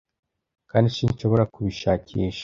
kandi 0.71 0.87
sinshobora 0.95 1.43
kubishakisha 1.53 2.39